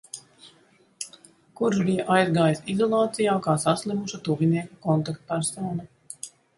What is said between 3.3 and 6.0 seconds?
kā saslimuša tuvinieka kontaktpersona.